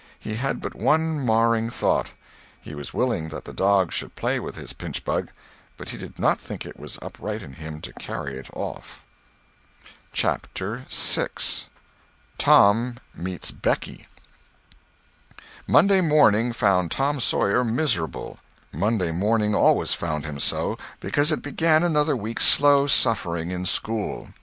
He 0.19 0.37
had 0.37 0.61
but 0.61 0.73
one 0.73 1.23
marring 1.23 1.69
thought; 1.69 2.09
he 2.59 2.73
was 2.73 2.91
willing 2.91 3.29
that 3.29 3.45
the 3.45 3.53
dog 3.53 3.91
should 3.91 4.15
play 4.15 4.39
with 4.39 4.55
his 4.55 4.73
pinchbug, 4.73 5.29
but 5.77 5.89
he 5.89 5.97
did 5.99 6.17
not 6.17 6.39
think 6.41 6.65
it 6.65 6.79
was 6.79 6.97
upright 7.03 7.43
in 7.43 7.53
him 7.53 7.81
to 7.81 7.93
carry 7.93 8.33
it 8.33 8.47
off. 8.53 9.03
CHAPTER 10.11 10.87
VI 10.89 11.27
MONDAY 15.67 16.01
morning 16.01 16.51
found 16.53 16.89
Tom 16.89 17.19
Sawyer 17.19 17.63
miserable. 17.63 18.39
Monday 18.71 19.11
morning 19.11 19.53
always 19.53 19.93
found 19.93 20.25
him 20.25 20.39
so—because 20.39 21.31
it 21.31 21.43
began 21.43 21.83
another 21.83 22.15
week's 22.15 22.47
slow 22.47 22.87
suffering 22.87 23.51
in 23.51 23.67
school. 23.67 24.29